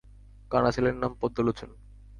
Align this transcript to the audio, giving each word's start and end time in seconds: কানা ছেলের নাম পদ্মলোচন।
কানা 0.51 0.69
ছেলের 0.71 0.95
নাম 0.95 1.11
পদ্মলোচন। 1.21 1.69